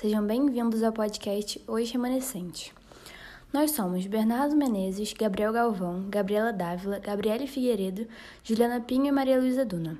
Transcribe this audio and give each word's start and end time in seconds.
sejam 0.00 0.24
bem-vindos 0.24 0.84
ao 0.84 0.92
podcast 0.92 1.60
Hoje 1.66 1.92
Remanescente. 1.92 2.72
Nós 3.52 3.72
somos 3.72 4.06
Bernardo 4.06 4.54
Menezes, 4.54 5.12
Gabriel 5.12 5.52
Galvão, 5.52 6.04
Gabriela 6.08 6.52
Dávila, 6.52 7.00
Gabriele 7.00 7.48
Figueiredo, 7.48 8.06
Juliana 8.44 8.80
Pinho 8.80 9.06
e 9.06 9.10
Maria 9.10 9.40
Luísa 9.40 9.64
Duna. 9.64 9.98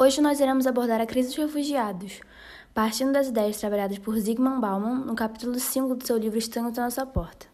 Hoje 0.00 0.22
nós 0.22 0.40
iremos 0.40 0.66
abordar 0.66 1.02
a 1.02 1.06
crise 1.06 1.28
dos 1.28 1.36
refugiados, 1.36 2.20
partindo 2.72 3.12
das 3.12 3.28
ideias 3.28 3.58
trabalhadas 3.58 3.98
por 3.98 4.18
Zygmunt 4.18 4.58
Bauman 4.58 5.04
no 5.04 5.14
capítulo 5.14 5.60
5 5.60 5.94
do 5.94 6.06
seu 6.06 6.16
livro 6.16 6.38
Estranho 6.38 6.68
à 6.68 6.80
Nossa 6.80 7.04
Porta. 7.04 7.46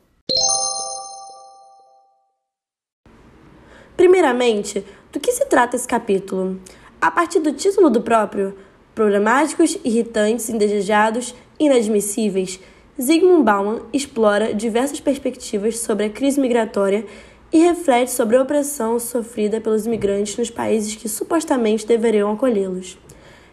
Primeiramente, 3.96 4.86
do 5.11 5.18
que 5.18 5.32
se 5.32 5.46
trata 5.46 5.75
esse 5.75 5.89
capítulo? 5.89 6.61
A 7.00 7.11
partir 7.11 7.40
do 7.40 7.53
título 7.53 7.90
do 7.90 8.03
próprio, 8.03 8.57
Problemáticos, 8.98 9.79
irritantes, 9.84 10.50
indesejados, 10.50 11.32
inadmissíveis, 11.56 12.58
Zygmunt 13.00 13.44
Bauman 13.44 13.82
explora 13.93 14.52
diversas 14.52 14.98
perspectivas 14.98 15.79
sobre 15.79 16.06
a 16.06 16.11
crise 16.11 16.40
migratória 16.40 17.06
e 17.53 17.58
reflete 17.58 18.11
sobre 18.11 18.36
a 18.36 18.42
opressão 18.42 18.98
sofrida 18.98 19.61
pelos 19.61 19.86
imigrantes 19.86 20.36
nos 20.36 20.50
países 20.50 20.96
que 20.96 21.08
supostamente 21.08 21.86
deveriam 21.86 22.32
acolhê-los. 22.32 22.98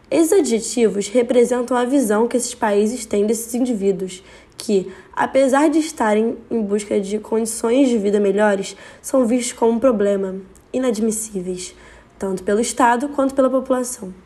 Esses 0.10 0.34
adjetivos 0.34 1.10
representam 1.10 1.78
a 1.78 1.86
visão 1.86 2.28
que 2.28 2.38
esses 2.38 2.56
países 2.56 3.06
têm 3.06 3.28
desses 3.28 3.54
indivíduos, 3.54 4.24
que, 4.58 4.92
apesar 5.16 5.70
de 5.70 5.78
estarem 5.78 6.38
em 6.50 6.60
busca 6.64 7.00
de 7.00 7.20
condições 7.20 7.88
de 7.88 8.00
vida 8.00 8.20
melhores, 8.20 8.76
são 9.00 9.28
vistos 9.28 9.54
como 9.54 9.74
um 9.74 9.80
problema, 9.80 10.38
inadmissíveis, 10.74 11.76
tanto 12.18 12.42
pelo 12.42 12.60
Estado 12.60 13.10
quanto 13.10 13.36
pela 13.36 13.48
população. 13.48 14.25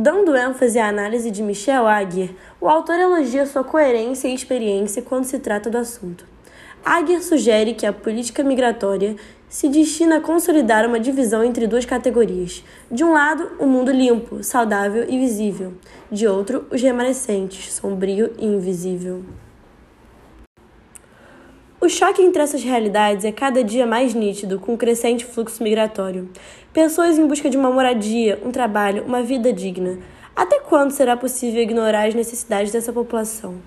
Dando 0.00 0.36
ênfase 0.36 0.78
à 0.78 0.86
análise 0.86 1.28
de 1.28 1.42
Michel 1.42 1.84
Aguirre, 1.84 2.36
o 2.60 2.68
autor 2.68 3.00
elogia 3.00 3.44
sua 3.44 3.64
coerência 3.64 4.28
e 4.28 4.32
experiência 4.32 5.02
quando 5.02 5.24
se 5.24 5.40
trata 5.40 5.68
do 5.68 5.76
assunto. 5.76 6.24
Aguirre 6.84 7.20
sugere 7.20 7.74
que 7.74 7.84
a 7.84 7.92
política 7.92 8.44
migratória 8.44 9.16
se 9.48 9.68
destina 9.68 10.18
a 10.18 10.20
consolidar 10.20 10.86
uma 10.86 11.00
divisão 11.00 11.42
entre 11.42 11.66
duas 11.66 11.84
categorias. 11.84 12.62
De 12.88 13.02
um 13.02 13.12
lado, 13.12 13.50
o 13.58 13.64
um 13.64 13.68
mundo 13.68 13.90
limpo, 13.90 14.40
saudável 14.44 15.04
e 15.08 15.18
visível. 15.18 15.74
De 16.12 16.28
outro, 16.28 16.64
os 16.70 16.80
remanescentes, 16.80 17.72
sombrio 17.72 18.32
e 18.38 18.46
invisível. 18.46 19.24
O 21.80 21.88
choque 21.88 22.20
entre 22.20 22.42
essas 22.42 22.64
realidades 22.64 23.24
é 23.24 23.30
cada 23.30 23.62
dia 23.62 23.86
mais 23.86 24.12
nítido 24.12 24.58
com 24.58 24.74
o 24.74 24.76
crescente 24.76 25.24
fluxo 25.24 25.62
migratório. 25.62 26.28
Pessoas 26.72 27.16
em 27.16 27.24
busca 27.24 27.48
de 27.48 27.56
uma 27.56 27.70
moradia, 27.70 28.36
um 28.44 28.50
trabalho, 28.50 29.04
uma 29.04 29.22
vida 29.22 29.52
digna. 29.52 29.96
Até 30.34 30.58
quando 30.58 30.90
será 30.90 31.16
possível 31.16 31.62
ignorar 31.62 32.08
as 32.08 32.16
necessidades 32.16 32.72
dessa 32.72 32.92
população? 32.92 33.62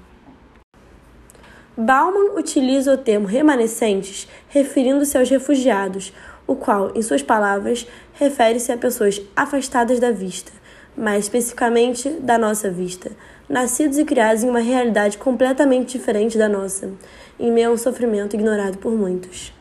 Bauman 1.78 2.38
utiliza 2.38 2.94
o 2.94 2.98
termo 2.98 3.26
remanescentes 3.26 4.28
referindo-se 4.50 5.18
aos 5.18 5.30
refugiados, 5.30 6.12
o 6.46 6.54
qual, 6.54 6.92
em 6.94 7.02
suas 7.02 7.24
palavras, 7.24 7.88
refere-se 8.16 8.74
a 8.74 8.78
pessoas 8.78 9.22
afastadas 9.34 10.02
da 10.02 10.12
vista, 10.12 10.52
mais 10.98 11.24
especificamente 11.24 12.10
da 12.10 12.38
nossa 12.38 12.70
vista, 12.70 13.14
nascidos 13.52 13.98
e 13.98 14.06
criados 14.06 14.44
em 14.44 14.50
uma 14.50 14.62
realidade 14.62 15.18
completamente 15.18 15.98
diferente 15.98 16.38
da 16.38 16.48
nossa, 16.48 16.94
em 17.38 17.52
meio 17.52 17.70
a 17.70 17.74
um 17.74 17.78
sofrimento 17.78 18.34
ignorado 18.34 18.78
por 18.78 18.94
muitos. 18.94 19.54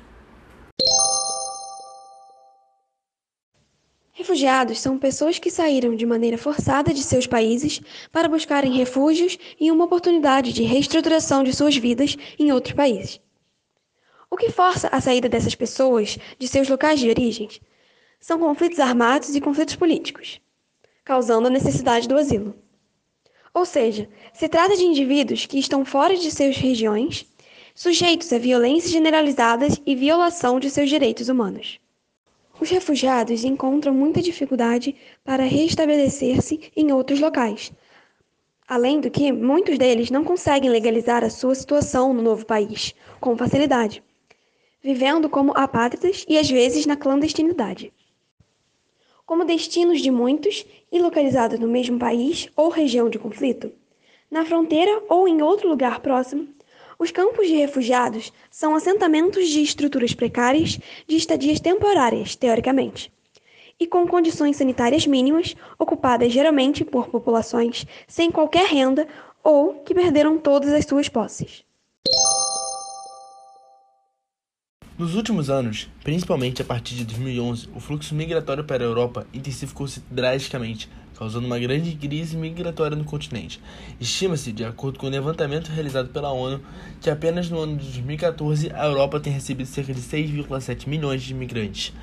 Refugiados 4.12 4.78
são 4.78 4.96
pessoas 4.96 5.41
que 5.41 5.50
saíram 5.50 5.96
de 5.96 6.06
maneira 6.06 6.38
forçada 6.38 6.94
de 6.94 7.02
seus 7.02 7.27
países 7.27 7.80
para 8.12 8.28
buscarem 8.28 8.73
refúgios 8.73 9.36
e 9.58 9.73
uma 9.73 9.86
oportunidade 9.86 10.52
de 10.52 10.62
reestruturação 10.62 11.42
de 11.42 11.52
suas 11.52 11.77
vidas 11.77 12.17
em 12.39 12.52
outros 12.52 12.74
países. 12.74 13.20
O 14.30 14.36
que 14.36 14.52
força 14.52 14.86
a 14.92 15.01
saída 15.01 15.28
dessas 15.28 15.57
pessoas 15.57 16.17
de 16.39 16.46
seus 16.46 16.68
locais 16.68 17.01
de 17.01 17.08
origem 17.08 17.48
são 18.20 18.39
conflitos 18.39 18.78
armados 18.78 19.34
e 19.34 19.40
conflitos 19.40 19.74
políticos, 19.74 20.40
causando 21.05 21.48
a 21.48 21.51
necessidade 21.51 22.07
do 22.07 22.17
asilo. 22.17 22.55
Ou 23.52 23.64
seja, 23.64 24.08
se 24.33 24.48
trata 24.48 24.77
de 24.77 24.84
indivíduos 24.84 25.44
que 25.44 25.58
estão 25.58 25.84
fora 25.84 26.16
de 26.16 26.30
suas 26.30 26.56
regiões, 26.56 27.27
sujeitos 27.74 28.33
a 28.33 28.38
violências 28.38 28.92
generalizadas 28.92 29.80
e 29.84 29.94
violação 29.94 30.61
de 30.61 30.70
seus 30.70 30.88
direitos 30.88 31.28
humanos. 31.28 31.80
Os 32.60 32.68
refugiados 32.68 33.42
encontram 33.42 33.94
muita 33.94 34.20
dificuldade 34.20 34.94
para 35.24 35.44
restabelecer-se 35.44 36.70
em 36.77 36.92
outros 36.92 37.18
locais. 37.18 37.72
Além 38.68 39.00
do 39.00 39.10
que, 39.10 39.33
muitos 39.33 39.78
deles 39.78 40.10
não 40.10 40.22
conseguem 40.22 40.70
legalizar 40.70 41.24
a 41.24 41.30
sua 41.30 41.55
situação 41.55 42.12
no 42.12 42.22
novo 42.22 42.46
país 42.46 42.94
com 43.18 43.36
facilidade, 43.36 44.02
vivendo 44.83 45.28
como 45.28 45.56
apátridas 45.56 46.24
e 46.28 46.39
às 46.39 46.48
vezes 46.48 46.86
na 46.86 46.96
clandestinidade. 46.96 47.92
Como 49.30 49.45
destinos 49.45 50.01
de 50.01 50.11
muitos 50.11 50.67
e 50.91 50.98
localizados 50.98 51.61
no 51.61 51.68
mesmo 51.68 51.96
país 52.01 52.48
ou 52.57 52.68
região 52.68 53.08
de 53.08 53.17
conflito, 53.17 53.70
na 54.29 54.45
fronteira 54.45 55.05
ou 55.08 55.29
em 55.29 55.41
outro 55.41 55.68
lugar 55.68 56.01
próximo, 56.01 56.48
os 56.98 57.13
campos 57.13 57.46
de 57.46 57.55
refugiados 57.55 58.33
são 58.51 58.74
assentamentos 58.74 59.48
de 59.48 59.63
estruturas 59.63 60.13
precárias 60.13 60.80
de 61.07 61.14
estadias 61.14 61.61
temporárias, 61.61 62.35
teoricamente, 62.35 63.13
e 63.79 63.86
com 63.86 64.05
condições 64.05 64.57
sanitárias 64.57 65.07
mínimas, 65.07 65.55
ocupadas 65.79 66.33
geralmente 66.33 66.85
por 66.85 67.07
populações 67.07 67.86
sem 68.08 68.33
qualquer 68.33 68.67
renda 68.67 69.07
ou 69.45 69.74
que 69.74 69.95
perderam 69.95 70.39
todas 70.39 70.73
as 70.73 70.85
suas 70.85 71.08
posses. 71.08 71.64
Nos 75.00 75.14
últimos 75.14 75.48
anos, 75.48 75.88
principalmente 76.05 76.61
a 76.61 76.64
partir 76.66 76.94
de 76.94 77.06
2011, 77.06 77.70
o 77.74 77.80
fluxo 77.80 78.14
migratório 78.14 78.64
para 78.64 78.84
a 78.84 78.86
Europa 78.86 79.27
intensificou-se 79.33 80.02
drasticamente, 80.11 80.90
causando 81.16 81.46
uma 81.46 81.58
grande 81.58 81.94
crise 81.94 82.36
migratória 82.36 82.94
no 82.94 83.05
continente. 83.05 83.62
Estima-se, 83.98 84.52
de 84.52 84.62
acordo 84.62 84.98
com 84.98 85.06
o 85.06 85.08
levantamento 85.08 85.68
realizado 85.68 86.10
pela 86.10 86.30
ONU, 86.30 86.60
que 87.00 87.08
apenas 87.08 87.48
no 87.48 87.60
ano 87.60 87.78
de 87.78 87.84
2014 87.84 88.70
a 88.74 88.84
Europa 88.84 89.18
tem 89.18 89.33
recebido 89.33 89.66
cerca 89.66 89.94
de 89.94 90.02
6,7 90.02 90.86
milhões 90.86 91.22
de 91.22 91.33
imigrantes. 91.33 91.94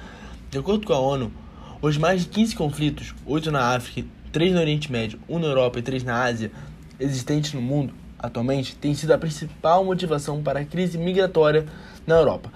De 0.49 0.57
acordo 0.57 0.87
com 0.87 0.93
a 0.93 0.99
ONU, 0.99 1.31
os 1.79 1.99
mais 1.99 2.21
de 2.21 2.29
15 2.29 2.55
conflitos, 2.55 3.13
8 3.27 3.51
na 3.51 3.75
África, 3.75 4.09
3 4.31 4.55
no 4.55 4.59
Oriente 4.59 4.91
Médio, 4.91 5.19
1 5.29 5.37
na 5.37 5.45
Europa 5.45 5.77
e 5.77 5.83
3 5.83 6.03
na 6.03 6.23
Ásia, 6.23 6.51
existentes 6.99 7.53
no 7.53 7.61
mundo 7.61 7.93
atualmente, 8.19 8.75
têm 8.75 8.95
sido 8.95 9.11
a 9.11 9.17
principal 9.17 9.85
motivação 9.85 10.41
para 10.41 10.61
a 10.61 10.65
crise 10.65 10.97
migratória 10.97 11.65
na 12.05 12.15
Europa. 12.15 12.51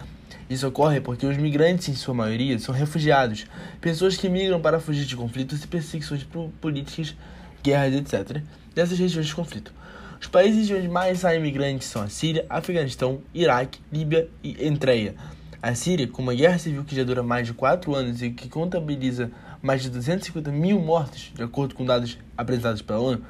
Isso 0.51 0.67
ocorre 0.67 0.99
porque 0.99 1.25
os 1.25 1.37
migrantes, 1.37 1.87
em 1.87 1.95
sua 1.95 2.13
maioria, 2.13 2.59
são 2.59 2.75
refugiados, 2.75 3.45
pessoas 3.79 4.17
que 4.17 4.27
migram 4.27 4.59
para 4.59 4.81
fugir 4.81 5.05
de 5.05 5.15
conflitos 5.15 5.63
e 5.63 5.67
perseguições 5.67 6.27
políticas, 6.59 7.15
guerras, 7.63 7.93
etc., 7.93 8.43
dessas 8.75 8.99
regiões 8.99 9.27
de 9.27 9.33
conflito. 9.33 9.73
Os 10.19 10.27
países 10.27 10.69
onde 10.69 10.89
mais 10.89 11.19
saem 11.19 11.41
migrantes 11.41 11.87
são 11.87 12.01
a 12.01 12.09
Síria, 12.09 12.45
Afeganistão, 12.49 13.21
Iraque, 13.33 13.79
Líbia 13.89 14.27
e 14.43 14.61
Eritreia. 14.61 15.15
A 15.63 15.73
Síria, 15.73 16.05
com 16.05 16.21
uma 16.21 16.35
guerra 16.35 16.59
civil 16.59 16.83
que 16.83 16.97
já 16.97 17.05
dura 17.05 17.23
mais 17.23 17.47
de 17.47 17.53
4 17.53 17.95
anos 17.95 18.21
e 18.21 18.31
que 18.31 18.49
contabiliza 18.49 19.31
mais 19.61 19.81
de 19.81 19.89
250 19.89 20.51
mil 20.51 20.81
mortos, 20.81 21.31
de 21.33 21.43
acordo 21.43 21.75
com 21.75 21.85
dados 21.85 22.17
apresentados 22.37 22.81
pela 22.81 22.99
ONU, 22.99 23.21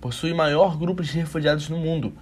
possui 0.00 0.32
o 0.32 0.36
maior 0.36 0.78
grupo 0.78 1.02
de 1.02 1.12
refugiados 1.12 1.68
no 1.68 1.76
mundo. 1.76 2.14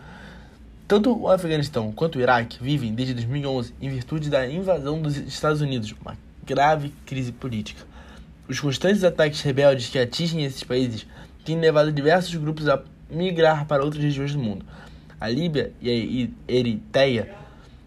Tanto 0.88 1.14
o 1.14 1.28
Afeganistão 1.28 1.92
quanto 1.92 2.16
o 2.16 2.22
Iraque 2.22 2.56
vivem 2.62 2.94
desde 2.94 3.12
2011 3.12 3.74
em 3.78 3.90
virtude 3.90 4.30
da 4.30 4.48
invasão 4.48 5.02
dos 5.02 5.18
Estados 5.18 5.60
Unidos, 5.60 5.94
uma 6.00 6.16
grave 6.46 6.94
crise 7.04 7.30
política. 7.30 7.84
Os 8.48 8.58
constantes 8.58 9.04
ataques 9.04 9.42
rebeldes 9.42 9.90
que 9.90 9.98
atingem 9.98 10.46
esses 10.46 10.64
países 10.64 11.06
têm 11.44 11.60
levado 11.60 11.92
diversos 11.92 12.34
grupos 12.36 12.70
a 12.70 12.80
migrar 13.10 13.66
para 13.66 13.84
outras 13.84 14.02
regiões 14.02 14.32
do 14.32 14.38
mundo. 14.38 14.64
A 15.20 15.28
Líbia 15.28 15.74
e 15.82 16.30
a 16.48 16.52
Eritreia 16.52 17.34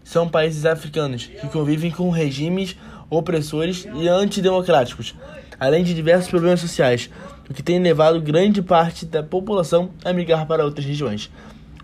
são 0.04 0.28
países 0.28 0.64
africanos 0.64 1.26
que 1.26 1.48
convivem 1.48 1.90
com 1.90 2.08
regimes 2.08 2.76
opressores 3.10 3.84
e 3.96 4.06
antidemocráticos, 4.06 5.12
além 5.58 5.82
de 5.82 5.92
diversos 5.92 6.30
problemas 6.30 6.60
sociais, 6.60 7.10
o 7.50 7.52
que 7.52 7.64
tem 7.64 7.80
levado 7.80 8.22
grande 8.22 8.62
parte 8.62 9.04
da 9.04 9.24
população 9.24 9.90
a 10.04 10.12
migrar 10.12 10.46
para 10.46 10.64
outras 10.64 10.86
regiões. 10.86 11.28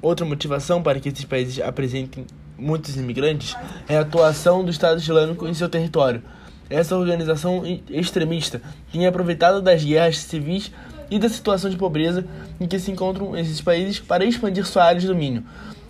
Outra 0.00 0.25
motivação 0.25 0.83
para 0.83 1.00
que 1.00 1.09
esses 1.09 1.25
países 1.25 1.61
apresentem 1.61 2.25
muitos 2.56 2.97
imigrantes 2.97 3.56
é 3.89 3.97
a 3.97 4.03
atuação 4.03 4.65
do 4.65 4.71
Estado 4.71 5.00
Islâmico 5.00 5.47
em 5.47 5.55
seu 5.55 5.69
território. 5.69 6.23
Essa 6.71 6.97
organização 6.97 7.62
extremista 7.89 8.61
tem 8.93 9.06
aproveitado 9.06 9.61
das 9.61 9.83
guerras 9.83 10.19
civis 10.19 10.71
e 11.11 11.19
da 11.19 11.29
situação 11.29 11.71
de 11.71 11.77
pobreza 11.77 12.25
em 12.61 12.67
que 12.67 12.79
se 12.79 12.91
encontram 12.91 13.37
esses 13.37 13.61
países 13.61 13.99
para 13.99 14.25
expandir 14.25 14.67
sua 14.67 14.85
área 14.85 15.00
de 15.00 15.06
domínio, 15.06 15.43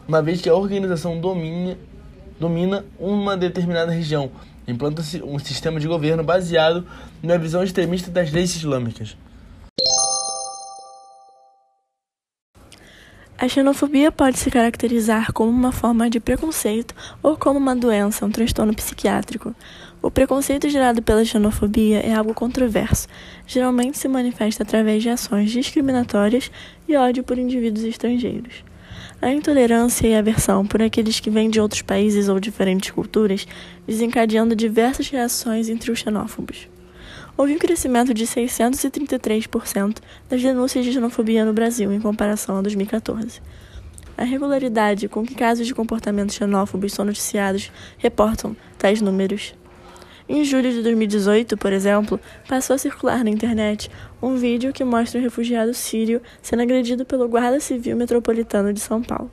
uma 0.06 0.22
vez 0.22 0.40
que 0.40 0.48
a 0.48 0.54
organização 0.54 1.20
domina, 1.20 1.76
domina 2.38 2.84
uma 2.98 3.36
determinada 3.36 3.90
região. 3.90 4.30
Implanta-se 4.66 5.22
um 5.22 5.38
sistema 5.38 5.80
de 5.80 5.88
governo 5.88 6.22
baseado 6.22 6.86
na 7.22 7.36
visão 7.36 7.62
extremista 7.62 8.10
das 8.10 8.30
leis 8.30 8.54
islâmicas. 8.54 9.16
A 13.40 13.46
xenofobia 13.46 14.10
pode 14.10 14.36
se 14.36 14.50
caracterizar 14.50 15.32
como 15.32 15.48
uma 15.48 15.70
forma 15.70 16.10
de 16.10 16.18
preconceito 16.18 16.92
ou 17.22 17.36
como 17.36 17.56
uma 17.56 17.76
doença, 17.76 18.26
um 18.26 18.30
transtorno 18.32 18.74
psiquiátrico. 18.74 19.54
O 20.02 20.10
preconceito 20.10 20.68
gerado 20.68 21.00
pela 21.00 21.24
xenofobia 21.24 22.00
é 22.00 22.12
algo 22.12 22.34
controverso. 22.34 23.06
Geralmente 23.46 23.96
se 23.96 24.08
manifesta 24.08 24.64
através 24.64 25.04
de 25.04 25.10
ações 25.10 25.52
discriminatórias 25.52 26.50
e 26.88 26.96
ódio 26.96 27.22
por 27.22 27.38
indivíduos 27.38 27.84
estrangeiros. 27.84 28.64
A 29.22 29.30
intolerância 29.30 30.08
e 30.08 30.16
aversão 30.16 30.66
por 30.66 30.82
aqueles 30.82 31.20
que 31.20 31.30
vêm 31.30 31.48
de 31.48 31.60
outros 31.60 31.82
países 31.82 32.28
ou 32.28 32.40
diferentes 32.40 32.90
culturas, 32.90 33.46
desencadeando 33.86 34.56
diversas 34.56 35.08
reações 35.10 35.68
entre 35.68 35.92
os 35.92 36.00
xenófobos. 36.00 36.68
Houve 37.38 37.54
um 37.54 37.58
crescimento 37.58 38.12
de 38.12 38.26
633% 38.26 39.98
das 40.28 40.42
denúncias 40.42 40.84
de 40.84 40.92
xenofobia 40.92 41.44
no 41.44 41.52
Brasil 41.52 41.92
em 41.92 42.00
comparação 42.00 42.56
a 42.56 42.62
2014. 42.62 43.40
A 44.16 44.24
regularidade 44.24 45.08
com 45.08 45.24
que 45.24 45.36
casos 45.36 45.64
de 45.64 45.72
comportamentos 45.72 46.34
xenófobos 46.34 46.92
são 46.92 47.04
noticiados 47.04 47.70
reportam 47.96 48.56
tais 48.76 49.00
números. 49.00 49.54
Em 50.28 50.42
julho 50.42 50.72
de 50.72 50.82
2018, 50.82 51.56
por 51.56 51.72
exemplo, 51.72 52.18
passou 52.48 52.74
a 52.74 52.78
circular 52.78 53.22
na 53.22 53.30
internet 53.30 53.88
um 54.20 54.34
vídeo 54.34 54.72
que 54.72 54.82
mostra 54.82 55.20
um 55.20 55.22
refugiado 55.22 55.72
sírio 55.72 56.20
sendo 56.42 56.62
agredido 56.62 57.04
pelo 57.04 57.28
Guarda 57.28 57.60
Civil 57.60 57.96
Metropolitano 57.96 58.72
de 58.72 58.80
São 58.80 59.00
Paulo. 59.00 59.30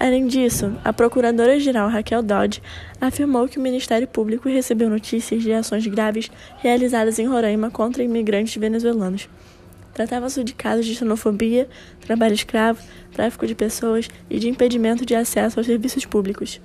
Além 0.00 0.26
disso, 0.26 0.72
a 0.82 0.94
Procuradora-Geral 0.94 1.90
Raquel 1.90 2.22
Dodge 2.22 2.62
afirmou 2.98 3.46
que 3.46 3.58
o 3.58 3.60
Ministério 3.60 4.08
Público 4.08 4.48
recebeu 4.48 4.88
notícias 4.88 5.42
de 5.42 5.52
ações 5.52 5.86
graves 5.86 6.30
realizadas 6.56 7.18
em 7.18 7.26
Roraima 7.26 7.70
contra 7.70 8.02
imigrantes 8.02 8.56
venezuelanos. 8.56 9.28
Tratava-se 9.92 10.42
de 10.42 10.54
casos 10.54 10.86
de 10.86 10.94
xenofobia, 10.94 11.68
trabalho 12.00 12.32
escravo, 12.32 12.80
tráfico 13.12 13.46
de 13.46 13.54
pessoas 13.54 14.08
e 14.30 14.38
de 14.38 14.48
impedimento 14.48 15.04
de 15.04 15.14
acesso 15.14 15.60
aos 15.60 15.66
serviços 15.66 16.06
públicos. 16.06 16.62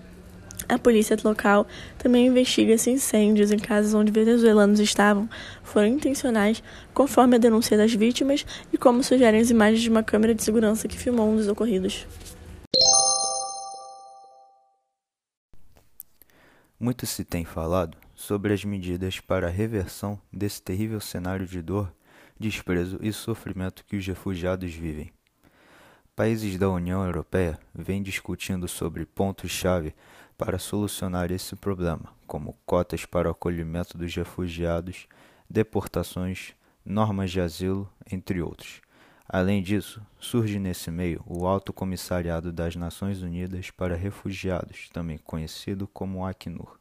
A 0.69 0.79
polícia 0.79 1.17
local 1.21 1.67
também 1.97 2.27
investiga 2.27 2.77
se 2.77 2.89
incêndios 2.89 3.51
em 3.51 3.59
casas 3.59 3.93
onde 3.93 4.13
venezuelanos 4.13 4.79
estavam 4.79 5.29
foram 5.61 5.87
intencionais, 5.87 6.63
conforme 6.93 7.35
a 7.35 7.39
denúncia 7.39 7.75
das 7.75 7.93
vítimas 7.93 8.45
e 8.71 8.77
como 8.77 9.03
sugerem 9.03 9.41
as 9.41 9.49
imagens 9.49 9.81
de 9.81 9.89
uma 9.89 10.03
câmera 10.03 10.33
de 10.33 10.41
segurança 10.41 10.87
que 10.87 10.97
filmou 10.97 11.29
um 11.29 11.35
dos 11.35 11.49
ocorridos. 11.49 12.07
Muito 16.77 17.05
se 17.05 17.23
tem 17.23 17.45
falado 17.45 17.97
sobre 18.13 18.53
as 18.53 18.65
medidas 18.65 19.21
para 19.21 19.47
a 19.47 19.49
reversão 19.49 20.19
desse 20.31 20.61
terrível 20.61 20.99
cenário 20.99 21.47
de 21.47 21.61
dor, 21.61 21.89
desprezo 22.37 22.99
e 23.01 23.13
sofrimento 23.13 23.85
que 23.85 23.95
os 23.95 24.05
refugiados 24.05 24.73
vivem. 24.73 25.09
Países 26.13 26.57
da 26.57 26.69
União 26.69 27.05
Europeia 27.05 27.57
vêm 27.73 28.03
discutindo 28.03 28.67
sobre 28.67 29.05
pontos-chave 29.05 29.95
para 30.37 30.59
solucionar 30.59 31.31
esse 31.31 31.55
problema, 31.55 32.13
como 32.27 32.57
cotas 32.65 33.05
para 33.05 33.29
o 33.29 33.31
acolhimento 33.31 33.97
dos 33.97 34.13
refugiados, 34.13 35.07
deportações, 35.49 36.53
normas 36.85 37.31
de 37.31 37.39
asilo, 37.39 37.89
entre 38.11 38.41
outros. 38.41 38.81
Além 39.27 39.63
disso, 39.63 40.05
surge 40.19 40.59
nesse 40.59 40.91
meio 40.91 41.23
o 41.25 41.47
Alto 41.47 41.73
Comissariado 41.73 42.53
das 42.53 42.75
Nações 42.75 43.23
Unidas 43.23 43.71
para 43.71 43.95
Refugiados, 43.95 44.87
também 44.89 45.17
conhecido 45.17 45.87
como 45.87 46.23
Acnur. 46.23 46.79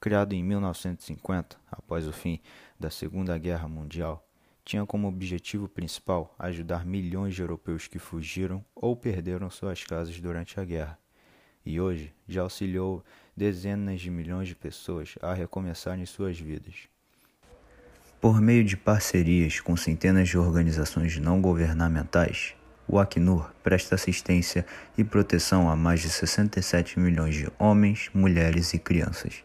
Criado 0.00 0.34
em 0.34 0.42
1950, 0.42 1.56
após 1.70 2.08
o 2.08 2.12
fim 2.12 2.40
da 2.78 2.90
Segunda 2.90 3.38
Guerra 3.38 3.68
Mundial, 3.68 4.28
tinha 4.64 4.84
como 4.84 5.06
objetivo 5.06 5.68
principal 5.68 6.34
ajudar 6.40 6.84
milhões 6.84 7.34
de 7.34 7.42
europeus 7.42 7.86
que 7.86 8.00
fugiram 8.00 8.64
ou 8.74 8.96
perderam 8.96 9.48
suas 9.48 9.84
casas 9.84 10.20
durante 10.20 10.58
a 10.58 10.64
guerra, 10.64 10.98
e 11.64 11.80
hoje 11.80 12.12
já 12.26 12.42
auxiliou 12.42 13.04
dezenas 13.36 14.00
de 14.00 14.10
milhões 14.10 14.48
de 14.48 14.56
pessoas 14.56 15.14
a 15.22 15.32
recomeçarem 15.32 16.04
suas 16.04 16.38
vidas. 16.38 16.88
Por 18.24 18.40
meio 18.40 18.64
de 18.64 18.74
parcerias 18.74 19.60
com 19.60 19.76
centenas 19.76 20.30
de 20.30 20.38
organizações 20.38 21.18
não 21.18 21.42
governamentais, 21.42 22.54
o 22.88 22.98
Acnur 22.98 23.50
presta 23.62 23.96
assistência 23.96 24.64
e 24.96 25.04
proteção 25.04 25.68
a 25.68 25.76
mais 25.76 26.00
de 26.00 26.08
67 26.08 26.98
milhões 26.98 27.34
de 27.34 27.48
homens, 27.58 28.08
mulheres 28.14 28.72
e 28.72 28.78
crianças. 28.78 29.44